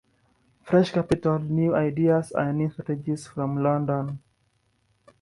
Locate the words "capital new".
0.93-1.75